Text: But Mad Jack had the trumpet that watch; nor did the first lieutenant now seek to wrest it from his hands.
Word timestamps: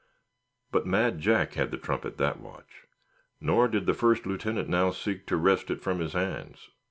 But 0.71 0.87
Mad 0.87 1.19
Jack 1.19 1.53
had 1.53 1.69
the 1.69 1.77
trumpet 1.77 2.17
that 2.17 2.39
watch; 2.39 2.87
nor 3.39 3.67
did 3.67 3.85
the 3.85 3.93
first 3.93 4.25
lieutenant 4.25 4.67
now 4.67 4.89
seek 4.89 5.27
to 5.27 5.37
wrest 5.37 5.69
it 5.69 5.83
from 5.83 5.99
his 5.99 6.13
hands. 6.13 6.69